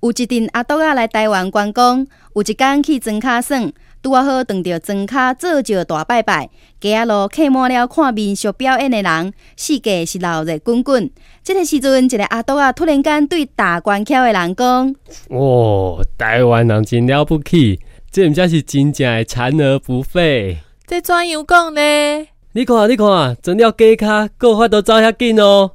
[0.00, 3.58] 有一阵阿斗啊来台湾观光，有一天去庄卡耍，
[4.02, 6.48] 拄啊好撞到庄卡做石大拜拜，
[6.80, 11.10] 街啊路挤满了看民俗表演的人，世界是闹热滚滚。
[11.42, 14.94] 这个时阵，一个阿斗啊突然间对大关卡的人讲
[15.30, 21.80] ：“哦，台湾人真了不起，这毋才是真正的残而不废。”这怎样讲呢？
[22.52, 25.72] 你看，你看，真了假卡，有法都走遐紧哦。